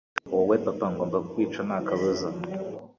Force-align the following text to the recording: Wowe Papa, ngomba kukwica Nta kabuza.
Wowe 0.33 0.55
Papa, 0.65 0.85
ngomba 0.93 1.17
kukwica 1.25 1.59
Nta 1.67 1.77
kabuza. 1.87 2.27